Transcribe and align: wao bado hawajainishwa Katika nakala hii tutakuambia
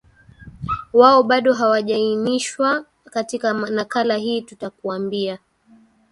wao 0.93 1.23
bado 1.23 1.53
hawajainishwa 1.53 2.85
Katika 3.11 3.53
nakala 3.53 4.15
hii 4.15 4.41
tutakuambia 4.41 5.39